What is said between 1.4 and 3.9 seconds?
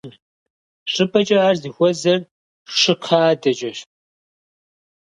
ар зыхуэзэр «Шыкхъэ» адэкӏэщ.